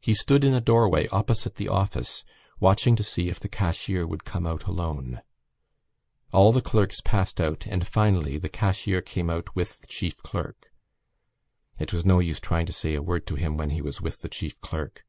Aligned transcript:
He 0.00 0.12
stood 0.12 0.42
in 0.42 0.54
a 0.54 0.60
doorway 0.60 1.06
opposite 1.12 1.54
the 1.54 1.68
office 1.68 2.24
watching 2.58 2.96
to 2.96 3.04
see 3.04 3.28
if 3.28 3.38
the 3.38 3.48
cashier 3.48 4.04
would 4.04 4.24
come 4.24 4.44
out 4.44 4.64
alone. 4.64 5.22
All 6.32 6.50
the 6.50 6.60
clerks 6.60 7.00
passed 7.00 7.40
out 7.40 7.64
and 7.66 7.86
finally 7.86 8.38
the 8.38 8.48
cashier 8.48 9.00
came 9.00 9.30
out 9.30 9.54
with 9.54 9.82
the 9.82 9.86
chief 9.86 10.20
clerk. 10.24 10.72
It 11.78 11.92
was 11.92 12.04
no 12.04 12.18
use 12.18 12.40
trying 12.40 12.66
to 12.66 12.72
say 12.72 12.94
a 12.96 13.02
word 13.02 13.24
to 13.28 13.36
him 13.36 13.56
when 13.56 13.70
he 13.70 13.80
was 13.80 14.00
with 14.00 14.20
the 14.20 14.28
chief 14.28 14.60
clerk. 14.60 15.04